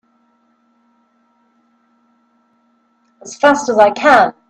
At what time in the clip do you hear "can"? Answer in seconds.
3.91-4.33